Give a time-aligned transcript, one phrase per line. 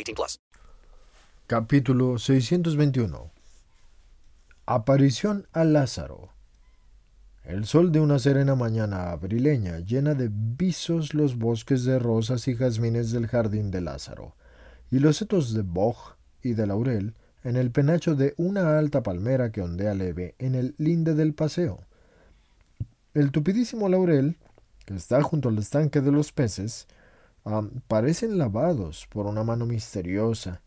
[0.00, 0.40] 18 plus.
[1.46, 3.30] Capítulo 621
[4.64, 6.30] Aparición a Lázaro
[7.44, 12.54] El sol de una serena mañana abrileña llena de visos los bosques de rosas y
[12.54, 14.36] jazmines del jardín de Lázaro,
[14.90, 19.52] y los setos de boj y de laurel en el penacho de una alta palmera
[19.52, 21.84] que ondea leve en el linde del paseo.
[23.12, 24.38] El tupidísimo laurel,
[24.86, 26.86] que está junto al estanque de los peces,
[27.88, 30.62] parecen lavados por una mano misteriosa,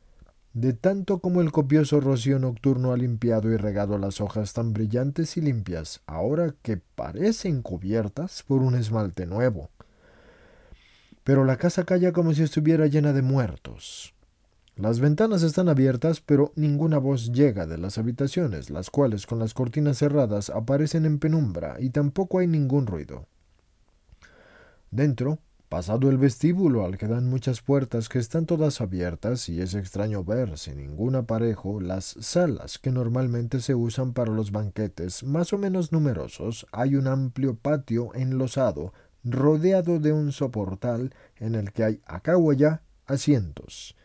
[0.53, 5.35] de tanto como el copioso rocío nocturno ha limpiado y regado las hojas tan brillantes
[5.37, 9.71] y limpias, ahora que parecen cubiertas por un esmalte nuevo.
[11.23, 14.13] Pero la casa calla como si estuviera llena de muertos.
[14.75, 19.53] Las ventanas están abiertas, pero ninguna voz llega de las habitaciones, las cuales con las
[19.53, 23.27] cortinas cerradas aparecen en penumbra y tampoco hay ningún ruido.
[24.89, 25.39] Dentro,
[25.73, 30.23] pasado el vestíbulo al que dan muchas puertas que están todas abiertas y es extraño
[30.23, 35.57] ver sin ningún aparejo las salas que normalmente se usan para los banquetes más o
[35.57, 42.01] menos numerosos, hay un amplio patio enlosado rodeado de un soportal en el que hay
[42.05, 43.95] acá o allá asientos.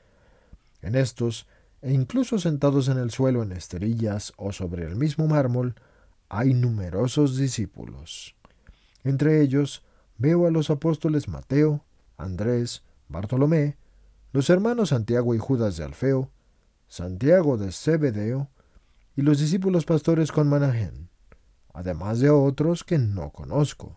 [0.81, 1.47] En estos,
[1.83, 5.75] e incluso sentados en el suelo en esterillas o sobre el mismo mármol,
[6.31, 8.35] hay numerosos discípulos.
[9.05, 9.83] Entre ellos
[10.19, 11.85] veo a los apóstoles Mateo,
[12.17, 13.77] Andrés, Bartolomé,
[14.33, 16.31] los hermanos Santiago y Judas de Alfeo,
[16.89, 18.49] Santiago de Zebedeo
[19.17, 21.09] y los discípulos pastores con Manajén,
[21.73, 23.97] además de otros que no conozco.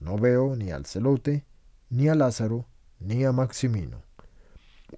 [0.00, 1.46] No veo ni al celote,
[1.88, 2.66] ni a Lázaro,
[2.98, 4.02] ni a Maximino.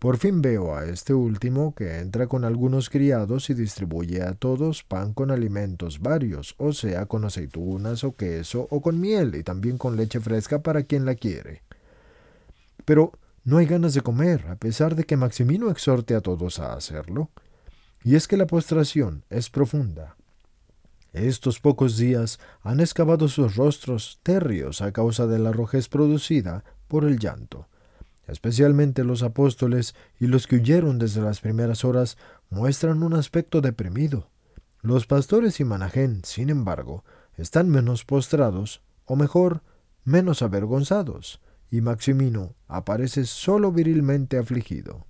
[0.00, 4.82] Por fin veo a este último que entra con algunos criados y distribuye a todos
[4.82, 9.78] pan con alimentos varios, o sea, con aceitunas o queso o con miel y también
[9.78, 11.62] con leche fresca para quien la quiere.
[12.84, 13.12] Pero
[13.44, 17.30] no hay ganas de comer, a pesar de que Maximino exhorte a todos a hacerlo.
[18.02, 20.16] Y es que la postración es profunda.
[21.12, 27.04] Estos pocos días han excavado sus rostros terrios a causa de la rojez producida por
[27.04, 27.68] el llanto.
[28.26, 32.16] Especialmente los apóstoles y los que huyeron desde las primeras horas
[32.50, 34.30] muestran un aspecto deprimido.
[34.80, 37.04] Los pastores y Manajén, sin embargo,
[37.36, 39.62] están menos postrados, o mejor,
[40.04, 41.40] menos avergonzados,
[41.70, 45.06] y Maximino aparece solo virilmente afligido.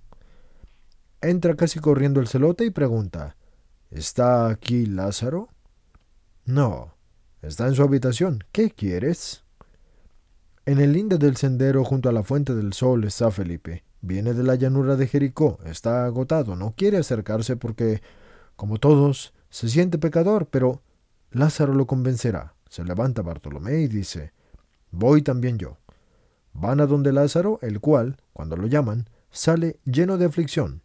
[1.21, 3.35] Entra casi corriendo el celote y pregunta
[3.91, 5.49] ¿Está aquí Lázaro?
[6.43, 6.95] No,
[7.41, 8.43] está en su habitación.
[8.51, 9.44] ¿Qué quieres?
[10.67, 13.83] En el linde del sendero junto a la fuente del sol está Felipe.
[14.01, 18.01] Viene de la llanura de Jericó, está agotado, no quiere acercarse porque,
[18.55, 20.81] como todos, se siente pecador, pero
[21.29, 22.55] Lázaro lo convencerá.
[22.67, 24.33] Se levanta Bartolomé y dice,
[24.89, 25.77] Voy también yo.
[26.53, 30.81] Van a donde Lázaro, el cual, cuando lo llaman, sale lleno de aflicción.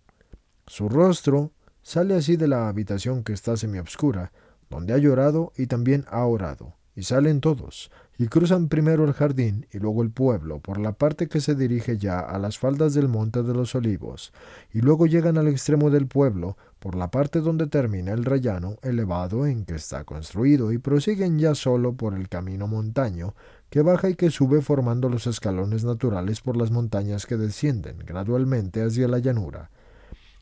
[0.67, 4.31] Su rostro sale así de la habitación que está semiobscura,
[4.69, 9.67] donde ha llorado y también ha orado, y salen todos, y cruzan primero el jardín
[9.73, 13.09] y luego el pueblo por la parte que se dirige ya a las faldas del
[13.09, 14.35] monte de los olivos,
[14.71, 19.47] y luego llegan al extremo del pueblo por la parte donde termina el rellano elevado
[19.47, 23.35] en que está construido, y prosiguen ya solo por el camino montaño
[23.71, 28.83] que baja y que sube formando los escalones naturales por las montañas que descienden gradualmente
[28.83, 29.71] hacia la llanura,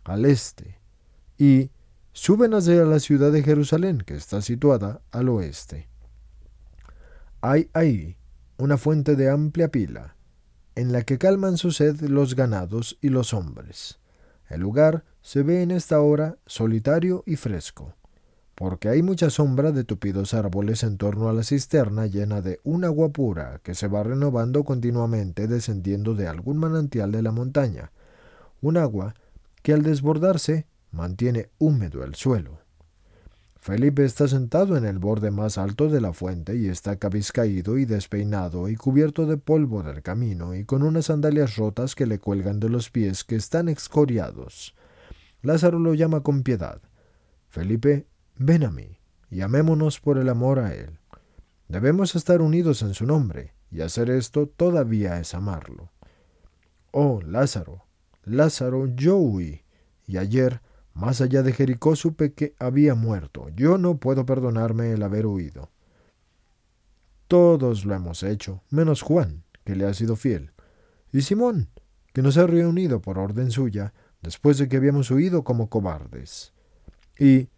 [0.02, 0.80] al este,
[1.38, 1.70] y
[2.12, 5.86] suben hacia la ciudad de Jerusalén, que está situada al oeste.
[7.40, 8.16] Hay ahí
[8.56, 10.16] una fuente de amplia pila,
[10.74, 14.00] en la que calman su sed los ganados y los hombres.
[14.48, 17.94] El lugar se ve en esta hora solitario y fresco,
[18.56, 22.84] porque hay mucha sombra de tupidos árboles en torno a la cisterna llena de un
[22.84, 27.92] agua pura que se va renovando continuamente descendiendo de algún manantial de la montaña,
[28.60, 29.14] un agua
[29.62, 32.58] que al desbordarse mantiene húmedo el suelo.
[33.68, 37.84] Felipe está sentado en el borde más alto de la fuente y está cabizcaído y
[37.84, 42.60] despeinado y cubierto de polvo del camino y con unas sandalias rotas que le cuelgan
[42.60, 44.74] de los pies que están excoriados.
[45.42, 46.80] Lázaro lo llama con piedad.
[47.50, 48.06] Felipe,
[48.36, 49.00] ven a mí
[49.30, 50.98] y amémonos por el amor a él.
[51.68, 55.92] Debemos estar unidos en su nombre, y hacer esto todavía es amarlo.
[56.90, 57.84] Oh, Lázaro,
[58.24, 59.60] Lázaro, yo huí,
[60.06, 60.62] y ayer
[60.94, 63.48] más allá de Jericó supe que había muerto.
[63.50, 65.70] Yo no puedo perdonarme el haber huido.
[67.28, 70.52] Todos lo hemos hecho, menos Juan, que le ha sido fiel,
[71.12, 71.68] y Simón,
[72.12, 73.92] que nos ha reunido por orden suya,
[74.22, 76.52] después de que habíamos huido como cobardes.
[77.18, 77.48] Y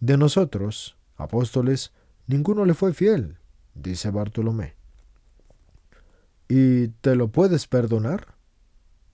[0.00, 1.92] de nosotros, apóstoles,
[2.26, 3.38] ninguno le fue fiel,
[3.74, 4.76] dice Bartolomé.
[6.48, 8.36] ¿Y te lo puedes perdonar?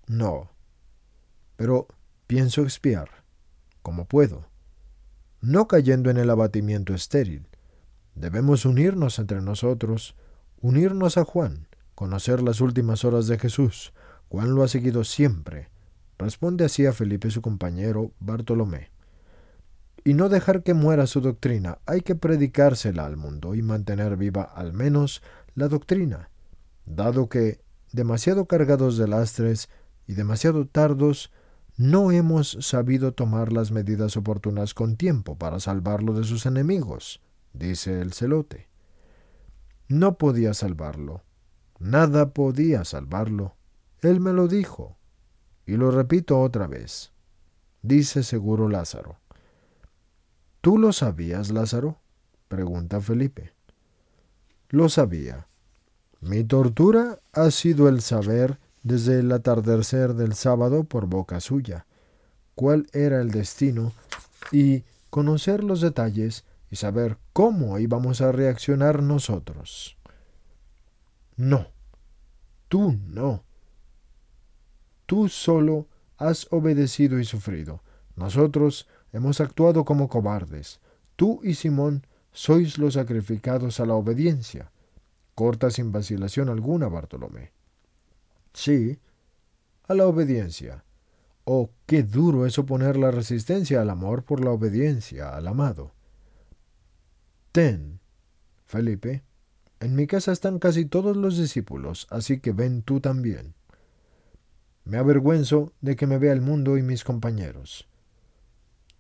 [0.06, 0.50] No.
[1.56, 1.86] Pero
[2.26, 3.21] pienso expiar
[3.82, 4.46] como puedo,
[5.40, 7.48] no cayendo en el abatimiento estéril.
[8.14, 10.14] Debemos unirnos entre nosotros,
[10.60, 13.92] unirnos a Juan, conocer las últimas horas de Jesús.
[14.28, 15.68] Juan lo ha seguido siempre.
[16.18, 18.90] Responde así a Felipe su compañero Bartolomé.
[20.04, 24.42] Y no dejar que muera su doctrina, hay que predicársela al mundo y mantener viva
[24.42, 25.22] al menos
[25.54, 26.30] la doctrina,
[26.86, 27.60] dado que,
[27.92, 29.68] demasiado cargados de lastres
[30.06, 31.30] y demasiado tardos,
[31.76, 37.20] no hemos sabido tomar las medidas oportunas con tiempo para salvarlo de sus enemigos,
[37.52, 38.68] dice el celote.
[39.88, 41.22] No podía salvarlo.
[41.78, 43.56] Nada podía salvarlo.
[44.00, 44.96] Él me lo dijo.
[45.66, 47.12] Y lo repito otra vez.
[47.82, 49.18] Dice seguro Lázaro.
[50.60, 52.00] ¿Tú lo sabías, Lázaro?
[52.48, 53.52] pregunta Felipe.
[54.68, 55.48] Lo sabía.
[56.20, 61.86] Mi tortura ha sido el saber desde el atardecer del sábado por boca suya,
[62.54, 63.92] cuál era el destino
[64.50, 69.96] y conocer los detalles y saber cómo íbamos a reaccionar nosotros.
[71.36, 71.66] No,
[72.68, 73.44] tú no.
[75.06, 75.86] Tú solo
[76.16, 77.82] has obedecido y sufrido.
[78.16, 80.80] Nosotros hemos actuado como cobardes.
[81.16, 84.70] Tú y Simón sois los sacrificados a la obediencia.
[85.34, 87.52] Corta sin vacilación alguna, Bartolomé.
[88.52, 88.98] Sí,
[89.88, 90.84] a la obediencia.
[91.44, 95.92] Oh, qué duro es oponer la resistencia al amor por la obediencia al amado.
[97.50, 98.00] Ten,
[98.64, 99.24] Felipe,
[99.80, 103.54] en mi casa están casi todos los discípulos, así que ven tú también.
[104.84, 107.88] Me avergüenzo de que me vea el mundo y mis compañeros.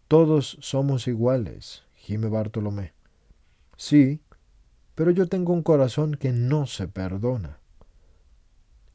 [0.08, 2.92] Todos somos iguales, gime Bartolomé.
[3.76, 4.20] Sí,
[4.94, 7.61] pero yo tengo un corazón que no se perdona.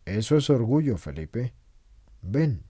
[0.08, 1.54] Eso es orgullo, Felipe.
[2.22, 2.64] Ven.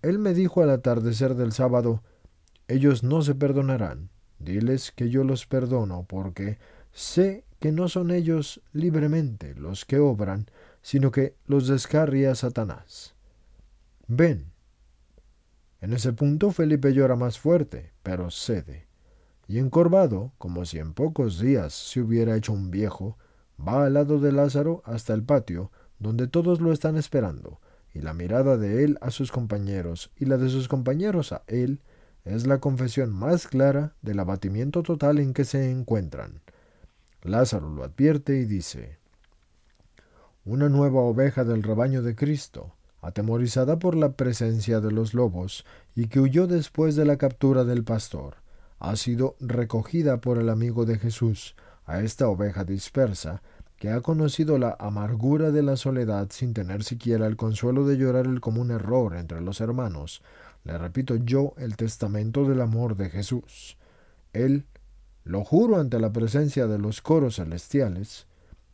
[0.00, 2.02] Él me dijo al atardecer del sábado,
[2.66, 4.08] ellos no se perdonarán.
[4.38, 6.56] Diles que yo los perdono, porque
[6.92, 10.46] sé que no son ellos libremente los que obran,
[10.80, 13.14] sino que los descarria Satanás.
[14.06, 14.50] Ven.
[15.82, 18.86] En ese punto Felipe llora más fuerte, pero cede.
[19.46, 23.18] Y encorvado, como si en pocos días se hubiera hecho un viejo,
[23.60, 25.70] va al lado de Lázaro hasta el patio,
[26.04, 27.60] donde todos lo están esperando,
[27.94, 31.80] y la mirada de él a sus compañeros y la de sus compañeros a él
[32.24, 36.42] es la confesión más clara del abatimiento total en que se encuentran.
[37.22, 38.98] Lázaro lo advierte y dice,
[40.44, 45.64] Una nueva oveja del rebaño de Cristo, atemorizada por la presencia de los lobos
[45.94, 48.36] y que huyó después de la captura del pastor,
[48.78, 53.42] ha sido recogida por el amigo de Jesús, a esta oveja dispersa,
[53.84, 58.24] que ha conocido la amargura de la soledad sin tener siquiera el consuelo de llorar
[58.24, 60.22] el común error entre los hermanos,
[60.64, 63.76] le repito yo el testamento del amor de Jesús.
[64.32, 64.64] Él,
[65.22, 68.26] lo juro ante la presencia de los coros celestiales,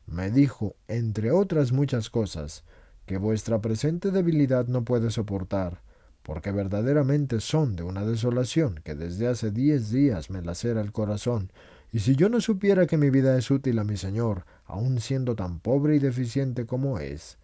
[0.07, 2.63] me dijo, entre otras muchas cosas,
[3.05, 5.83] que vuestra presente debilidad no puede soportar,
[6.23, 11.51] porque verdaderamente son de una desolación que desde hace diez días me lacera el corazón,
[11.93, 15.35] y si yo no supiera que mi vida es útil a mi Señor, aun siendo
[15.35, 17.39] tan pobre y deficiente como es,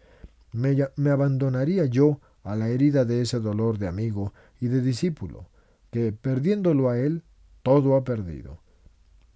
[0.52, 5.48] me, me abandonaría yo a la herida de ese dolor de amigo y de discípulo,
[5.90, 7.24] que, perdiéndolo a él,
[7.62, 8.60] todo ha perdido.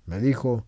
[0.06, 0.64] Me dijo,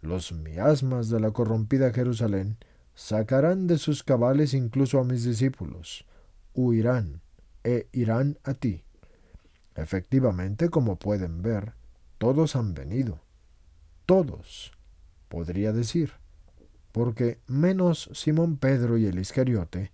[0.00, 2.56] los miasmas de la corrompida Jerusalén
[2.94, 6.06] sacarán de sus cabales incluso a mis discípulos,
[6.54, 7.20] huirán
[7.62, 8.82] e irán a ti.
[9.76, 11.74] Efectivamente, como pueden ver,
[12.18, 13.20] todos han venido.
[14.06, 14.72] Todos,
[15.28, 16.12] podría decir
[16.96, 19.92] porque menos Simón Pedro y el Iscariote,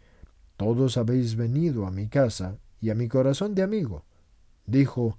[0.56, 4.04] todos habéis venido a mi casa, y a mi corazón de amigo.
[4.66, 5.18] Dijo,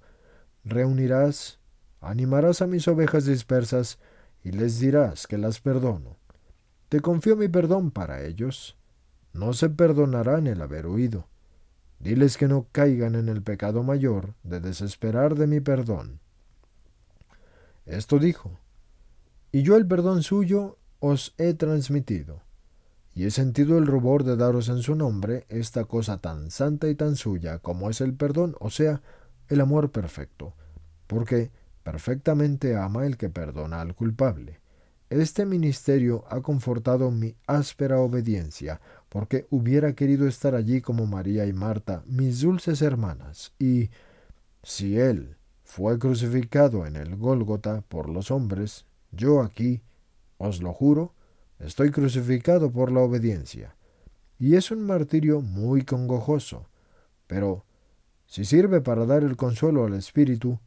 [0.64, 1.58] reunirás,
[2.00, 3.98] animarás a mis ovejas dispersas
[4.42, 6.16] y les dirás que las perdono.
[6.88, 8.78] Te confío mi perdón para ellos.
[9.34, 11.28] No se perdonarán el haber huido.
[11.98, 16.20] Diles que no caigan en el pecado mayor de desesperar de mi perdón.
[17.84, 18.58] Esto dijo,
[19.54, 22.42] y yo el perdón suyo os he transmitido,
[23.14, 26.96] y he sentido el rubor de daros en su nombre esta cosa tan santa y
[26.96, 29.00] tan suya como es el perdón, o sea,
[29.46, 30.54] el amor perfecto,
[31.06, 31.52] porque
[31.84, 34.58] perfectamente ama el que perdona al culpable.
[35.08, 41.52] Este ministerio ha confortado mi áspera obediencia, porque hubiera querido estar allí como María y
[41.52, 43.90] Marta, mis dulces hermanas, y
[44.64, 48.84] si él fue crucificado en el Gólgota por los hombres,
[49.16, 49.82] yo aquí,
[50.38, 51.14] os lo juro,
[51.58, 53.76] estoy crucificado por la obediencia.
[54.38, 56.66] Y es un martirio muy congojoso,
[57.26, 57.64] pero
[58.26, 60.58] si sirve para dar el consuelo al Espíritu,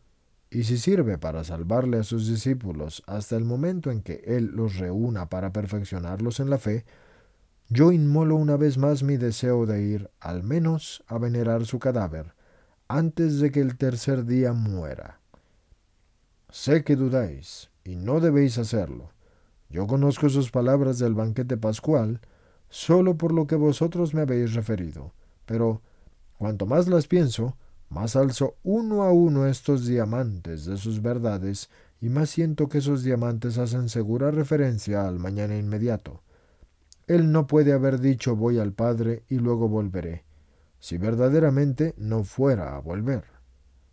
[0.49, 4.77] y si sirve para salvarle a sus discípulos hasta el momento en que Él los
[4.77, 6.85] reúna para perfeccionarlos en la fe,
[7.69, 12.33] yo inmolo una vez más mi deseo de ir al menos a venerar su cadáver
[12.87, 15.19] antes de que el tercer día muera.
[16.49, 19.12] Sé que dudáis, y no debéis hacerlo.
[19.70, 22.20] Yo conozco sus palabras del banquete pascual,
[22.67, 25.13] solo por lo que vosotros me habéis referido,
[25.46, 25.82] pero
[26.38, 27.56] cuanto más las pienso,
[27.88, 31.70] más alzo uno a uno estos diamantes de sus verdades,
[32.01, 36.24] y más siento que esos diamantes hacen segura referencia al mañana inmediato.
[37.08, 40.25] Él no puede haber dicho voy al Padre y luego volveré,
[40.79, 43.24] si verdaderamente no fuera a volver.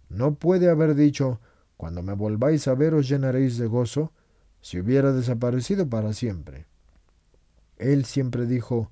[0.09, 1.39] No puede haber dicho
[1.76, 4.12] cuando me volváis a ver os llenaréis de gozo,
[4.61, 6.66] si hubiera desaparecido para siempre.
[7.76, 8.90] Él siempre dijo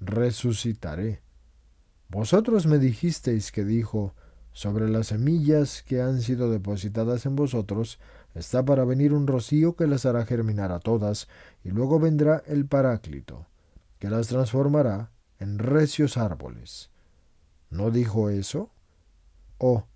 [0.00, 1.22] resucitaré.
[2.08, 4.14] Vosotros me dijisteis que dijo
[4.52, 7.98] sobre las semillas que han sido depositadas en vosotros
[8.34, 11.28] está para venir un rocío que las hará germinar a todas,
[11.62, 13.46] y luego vendrá el Paráclito
[13.98, 16.90] que las transformará en recios árboles.
[17.70, 18.70] ¿No dijo eso?
[19.58, 19.86] Oh,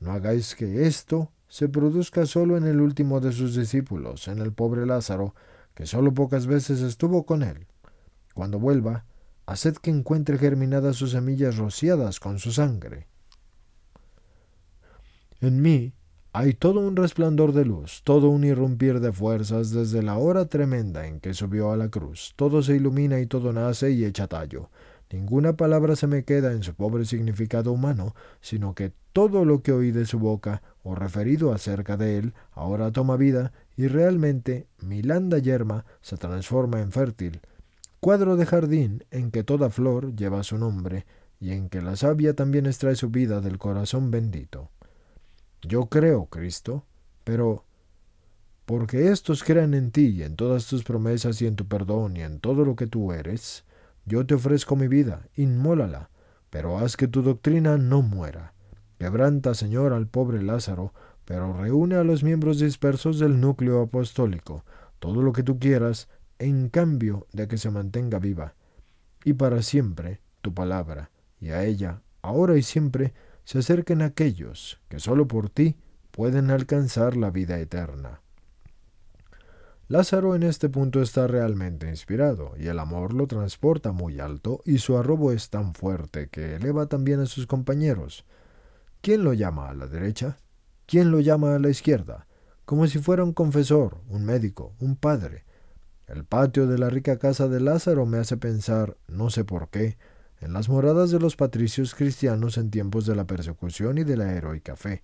[0.00, 4.52] no hagáis que esto se produzca solo en el último de sus discípulos, en el
[4.52, 5.34] pobre Lázaro,
[5.74, 7.66] que solo pocas veces estuvo con él.
[8.34, 9.04] Cuando vuelva,
[9.46, 13.06] haced que encuentre germinadas sus semillas rociadas con su sangre.
[15.40, 15.94] En mí
[16.32, 21.06] hay todo un resplandor de luz, todo un irrumpir de fuerzas desde la hora tremenda
[21.06, 22.34] en que subió a la cruz.
[22.36, 24.70] Todo se ilumina y todo nace y echa tallo.
[25.10, 29.72] Ninguna palabra se me queda en su pobre significado humano, sino que todo lo que
[29.72, 35.02] oí de su boca o referido acerca de él ahora toma vida y realmente mi
[35.02, 37.40] landa yerma se transforma en fértil,
[38.00, 41.06] cuadro de jardín en que toda flor lleva su nombre
[41.40, 44.70] y en que la savia también extrae su vida del corazón bendito.
[45.62, 46.84] Yo creo, Cristo,
[47.24, 47.64] pero
[48.66, 52.22] porque estos crean en ti y en todas tus promesas y en tu perdón y
[52.22, 53.64] en todo lo que tú eres,
[54.08, 56.10] yo te ofrezco mi vida, inmólala,
[56.50, 58.54] pero haz que tu doctrina no muera.
[58.98, 60.92] Quebranta, Señor, al pobre Lázaro,
[61.24, 64.64] pero reúne a los miembros dispersos del núcleo apostólico,
[64.98, 68.54] todo lo que tú quieras, en cambio de que se mantenga viva.
[69.24, 73.12] Y para siempre tu palabra, y a ella, ahora y siempre,
[73.44, 75.76] se acerquen aquellos que sólo por ti
[76.10, 78.22] pueden alcanzar la vida eterna.
[79.90, 84.78] Lázaro en este punto está realmente inspirado, y el amor lo transporta muy alto, y
[84.78, 88.26] su arrobo es tan fuerte que eleva también a sus compañeros.
[89.00, 90.36] ¿Quién lo llama a la derecha?
[90.84, 92.26] ¿Quién lo llama a la izquierda?
[92.66, 95.46] Como si fuera un confesor, un médico, un padre.
[96.06, 99.96] El patio de la rica casa de Lázaro me hace pensar, no sé por qué,
[100.42, 104.34] en las moradas de los patricios cristianos en tiempos de la persecución y de la
[104.34, 105.02] heroica fe.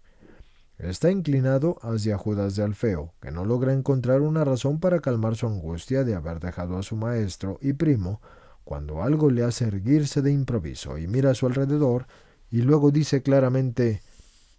[0.79, 5.47] Está inclinado hacia Judas de Alfeo, que no logra encontrar una razón para calmar su
[5.47, 8.21] angustia de haber dejado a su maestro y primo,
[8.65, 12.07] cuando algo le hace erguirse de improviso y mira a su alrededor,
[12.51, 14.03] y luego dice claramente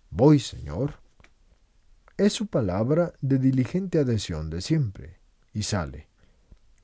[0.10, 1.00] Voy, señor.
[2.18, 5.20] Es su palabra de diligente adhesión de siempre,
[5.54, 6.08] y sale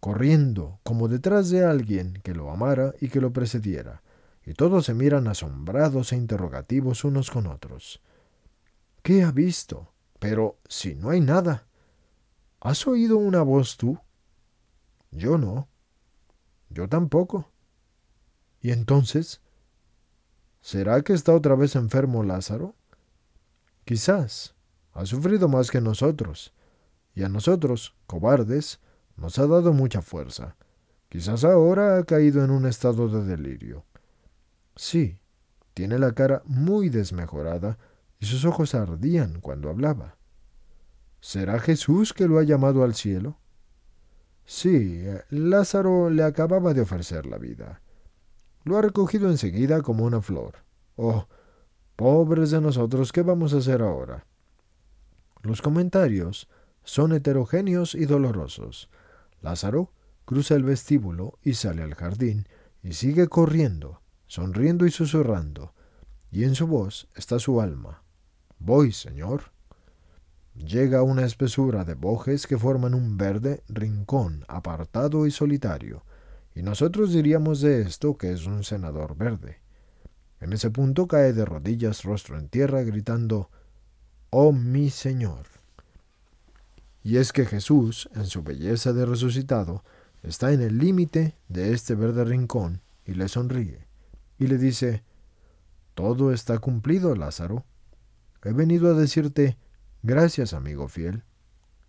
[0.01, 4.01] corriendo como detrás de alguien que lo amara y que lo precediera,
[4.43, 8.01] y todos se miran asombrados e interrogativos unos con otros.
[9.01, 9.91] ¿Qué ha visto?
[10.19, 11.67] Pero si no hay nada.
[12.59, 13.97] ¿Has oído una voz tú?
[15.09, 15.67] Yo no.
[16.69, 17.51] Yo tampoco.
[18.61, 19.41] ¿Y entonces?
[20.61, 22.75] ¿Será que está otra vez enfermo Lázaro?
[23.83, 24.55] Quizás.
[24.93, 26.53] Ha sufrido más que nosotros.
[27.15, 28.79] Y a nosotros, cobardes,
[29.15, 30.55] nos ha dado mucha fuerza.
[31.09, 33.85] Quizás ahora ha caído en un estado de delirio.
[34.75, 35.17] Sí,
[35.73, 37.77] Tiene la cara muy desmejorada
[38.21, 40.15] y sus ojos ardían cuando hablaba.
[41.19, 43.39] ¿Será Jesús que lo ha llamado al cielo?
[44.45, 47.81] Sí, Lázaro le acababa de ofrecer la vida.
[48.63, 50.57] Lo ha recogido enseguida como una flor.
[50.95, 51.27] Oh,
[51.95, 54.27] pobres de nosotros, ¿qué vamos a hacer ahora?
[55.41, 56.47] Los comentarios
[56.83, 58.89] son heterogéneos y dolorosos.
[59.41, 59.93] Lázaro
[60.25, 62.47] cruza el vestíbulo y sale al jardín
[62.83, 65.73] y sigue corriendo, sonriendo y susurrando,
[66.31, 68.03] y en su voz está su alma.
[68.63, 69.45] Voy, señor.
[70.53, 76.03] Llega a una espesura de bojes que forman un verde rincón apartado y solitario,
[76.53, 79.57] y nosotros diríamos de esto que es un senador verde.
[80.39, 83.49] En ese punto cae de rodillas rostro en tierra gritando
[84.29, 85.47] Oh mi Señor.
[87.03, 89.83] Y es que Jesús, en su belleza de resucitado,
[90.21, 93.87] está en el límite de este verde rincón y le sonríe,
[94.37, 95.03] y le dice,
[95.95, 97.65] Todo está cumplido, Lázaro.
[98.43, 99.57] He venido a decirte,
[100.01, 101.23] gracias, amigo fiel.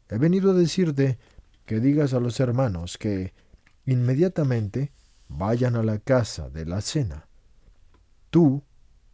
[0.09, 1.19] He venido a decirte
[1.65, 3.33] que digas a los hermanos que
[3.87, 4.93] inmediatamente
[5.29, 7.27] vayan a la casa de la cena.
[8.31, 8.63] Tú,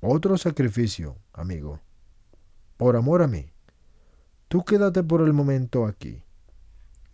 [0.01, 1.81] otro sacrificio, amigo,
[2.77, 3.53] por amor a mí.
[4.49, 6.25] Tú quédate por el momento aquí.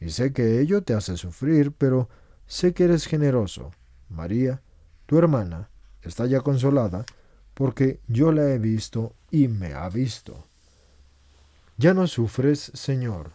[0.00, 2.08] Y sé que ello te hace sufrir, pero
[2.46, 3.72] sé que eres generoso.
[4.08, 4.62] María,
[5.06, 5.70] tu hermana,
[6.02, 7.04] está ya consolada,
[7.54, 10.46] porque yo la he visto y me ha visto.
[11.76, 13.32] Ya no sufres, Señor,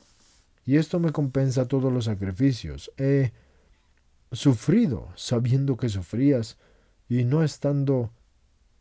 [0.65, 2.91] y esto me compensa todos los sacrificios.
[2.97, 3.31] He
[4.31, 6.57] sufrido sabiendo que sufrías
[7.07, 8.11] y no estando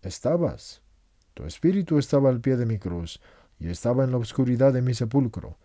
[0.03, 0.83] estabas.
[1.35, 3.21] Tu espíritu estaba al pie de mi cruz
[3.59, 5.57] y estaba en la oscuridad de mi sepulcro.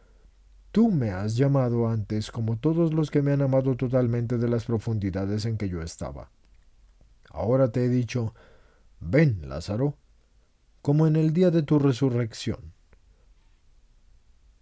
[0.71, 4.65] Tú me has llamado antes como todos los que me han amado totalmente de las
[4.65, 6.31] profundidades en que yo estaba.
[7.29, 8.33] Ahora te he dicho,
[9.05, 9.97] ven, Lázaro,
[10.81, 12.73] como en el día de tu resurrección.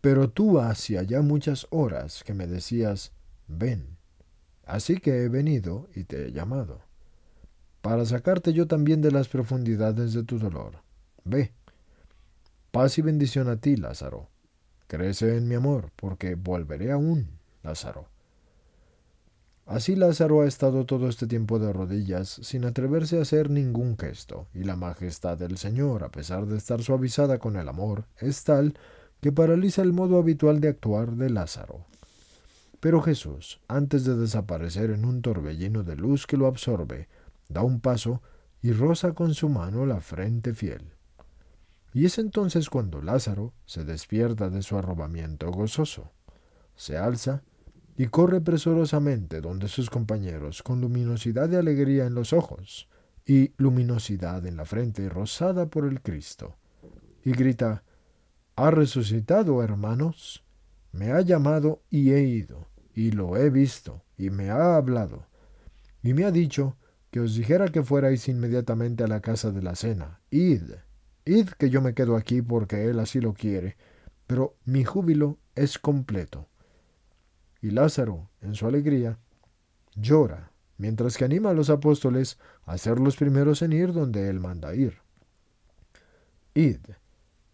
[0.02, 3.12] Pero tú hacía ya muchas horas que me decías,
[3.48, 3.98] ven.
[4.66, 6.82] Así que he venido y te he llamado,
[7.82, 10.84] para sacarte yo también de las profundidades de tu dolor.
[11.24, 11.54] Ve.
[12.72, 14.30] Paz y bendición a ti, Lázaro.
[14.88, 18.11] Crece en mi amor, porque volveré aún, Lázaro.
[19.66, 24.48] Así Lázaro ha estado todo este tiempo de rodillas, sin atreverse a hacer ningún gesto,
[24.54, 28.74] y la majestad del Señor, a pesar de estar suavizada con el amor, es tal
[29.22, 31.86] que paraliza el modo habitual de actuar de Lázaro.
[32.80, 37.08] Pero Jesús, antes de desaparecer en un torbellino de luz que lo absorbe,
[37.48, 38.22] da un paso
[38.62, 40.94] y roza con su mano la frente fiel.
[41.94, 46.12] Y es entonces cuando Lázaro se despierta de su arrobamiento gozoso,
[46.76, 47.44] se alza
[47.98, 52.88] y corre presurosamente donde sus compañeros, con luminosidad de alegría en los ojos
[53.26, 56.56] y luminosidad en la frente rozada por el Cristo,
[57.24, 57.84] y grita,
[58.56, 60.44] Ha resucitado, hermanos,
[60.92, 65.28] me ha llamado y he ido y lo he visto, y me ha hablado,
[66.04, 66.78] y me ha dicho
[67.10, 70.22] que os dijera que fuerais inmediatamente a la casa de la cena.
[70.30, 70.64] Id,
[71.26, 73.78] id que yo me quedo aquí porque él así lo quiere,
[74.28, 76.48] pero mi júbilo es completo.
[77.62, 79.20] Y Lázaro, en su alegría,
[79.96, 84.40] llora, mientras que anima a los apóstoles a ser los primeros en ir donde él
[84.40, 84.98] manda ir.
[86.56, 86.80] Id,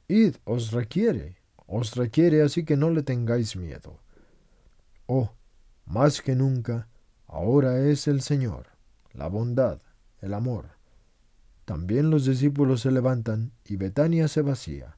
[0.07, 3.99] id, os requiere, os requiere así que no le tengáis miedo.
[5.05, 5.33] Oh,
[5.85, 6.87] más que nunca,
[7.27, 8.67] ahora es el Señor,
[9.13, 9.81] la bondad,
[10.21, 10.77] el amor.
[11.65, 14.97] También los discípulos se levantan y Betania se vacía,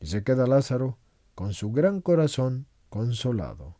[0.00, 0.98] y se queda Lázaro
[1.34, 3.79] con su gran corazón consolado.